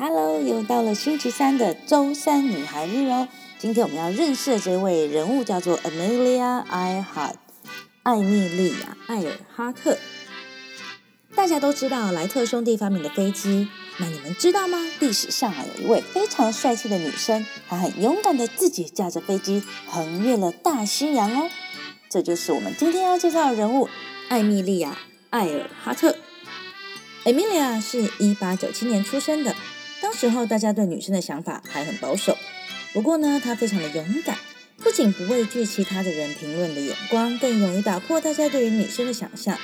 [0.00, 3.26] Hello，又到了星期三的周三女孩日哦。
[3.58, 7.34] 今天我们要认识的这位人物叫做 Amelia Earhart，
[8.04, 9.98] 艾米莉亚·艾尔哈特。
[11.34, 13.66] 大家都知道莱特兄弟发明的飞机，
[13.96, 14.78] 那你们知道吗？
[15.00, 21.50] 历史上啊有一位非常帅气的女生，她很勇敢的自己驾着飞机横越了大西洋哦。
[22.08, 23.88] 这就是我们今天要介绍的人物
[24.28, 24.90] 艾米莉亚·
[25.30, 26.14] 艾尔哈特。
[27.24, 29.54] Emilia 是一八九七年出生的，
[30.00, 32.36] 当时候大家对女生的想法还很保守。
[32.92, 34.36] 不过呢，她非常的勇敢，
[34.78, 39.58] 不仅不畏惧其他的人评论的眼光，更勇于打破大家对于女生的想象。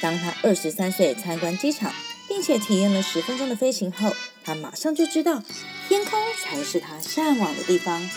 [0.00, 1.92] 当她二十三岁参观机场，
[2.28, 5.42] 并且体验了十分钟的飞行后，她马上就知道
[5.88, 8.08] 天空才是她向往的地方。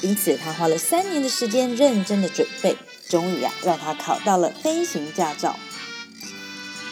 [0.00, 2.76] 因此，她花了三年的时间认真的准备，
[3.08, 5.58] 终于啊，让她考到了飞行驾照。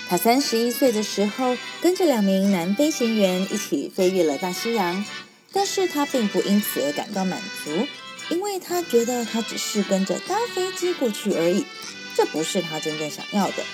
[0.09, 5.04] 他三十一岁的时候，跟着两名男飞行员一起飞越了大西洋，
[5.52, 7.87] 但是他并不因此而感到满足，
[8.30, 11.66] 因为他觉得他只是跟着搭飞机过去而已，
[12.15, 13.65] 这不是他真正想要的。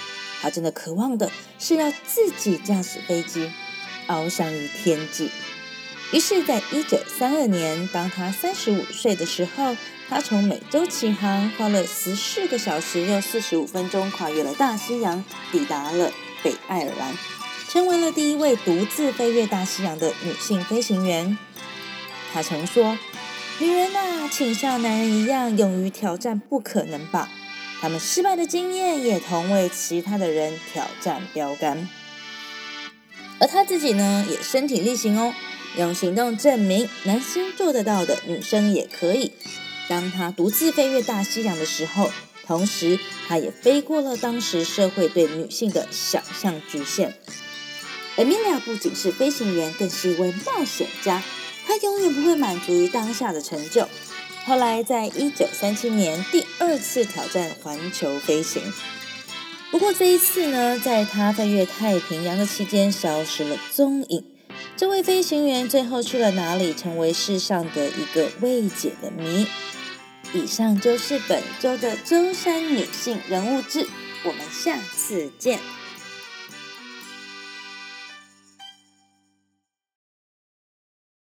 [0.41, 3.53] 他真的渴望的是要自己驾驶飞机，
[4.09, 5.31] 翱翔于天际。
[6.13, 9.75] 于是，在一九三二年，当他三十五岁的时候，
[10.11, 17.17] 他从美洲起航，花了十四个小时又四十五分钟，跨越了大西洋，抵达了北爱尔兰，
[17.67, 21.39] 成为了第一位独自飞越大西洋的女性飞行员。
[22.35, 22.99] 她曾说
[23.59, 27.31] ：“女人呐，请像男人一样，勇于挑战不可能吧。
[27.81, 31.89] 他们失败的经验，也同为其他的人挑战标杆。”
[33.41, 35.33] 而她自己呢，也身体力行哦。
[35.77, 39.33] 用行动证明男生做得到的，女生也可以。
[39.89, 42.11] 当他独自飞越大西洋的时候，
[42.47, 47.15] 同时他也飞过了当时社会对女性的想象局限。
[48.17, 51.23] Emilia 不仅是飞行员，更是一位冒险家。
[51.67, 53.89] 她永远不会满足于当下的成就。
[54.45, 58.61] 后来，在一九三七年，第二次挑战环球飞行。
[59.71, 64.32] 不过这一次呢，在他飞越太平洋的期间，消失了踪影。
[64.77, 69.47] 这位飞行员最后去了哪里，成为世上的一个未解的谜。
[70.35, 73.87] 以上就是本周的舟山女性人物志，
[74.25, 75.61] 我们下次见。